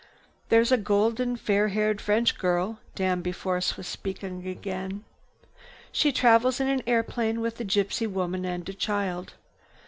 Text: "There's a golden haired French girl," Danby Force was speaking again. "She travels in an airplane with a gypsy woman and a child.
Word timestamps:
"There's 0.49 0.71
a 0.71 0.79
golden 0.79 1.35
haired 1.35 2.01
French 2.01 2.39
girl," 2.39 2.79
Danby 2.95 3.31
Force 3.31 3.77
was 3.77 3.85
speaking 3.85 4.47
again. 4.47 5.03
"She 5.91 6.11
travels 6.11 6.59
in 6.59 6.67
an 6.67 6.81
airplane 6.87 7.39
with 7.39 7.59
a 7.61 7.65
gypsy 7.65 8.07
woman 8.09 8.43
and 8.43 8.67
a 8.67 8.73
child. 8.73 9.35